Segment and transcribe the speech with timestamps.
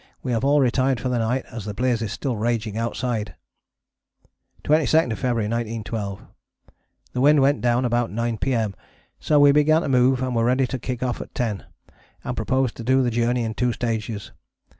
[0.23, 3.35] We have all retired for the night as the bliz is still raging outside.
[4.63, 6.23] 22nd February 1912.
[7.13, 8.73] The wind went down about 9 P.M.,
[9.19, 11.65] so we began to move and were ready to kick off at 10,
[12.23, 14.31] and proposed to do the journey in two stages.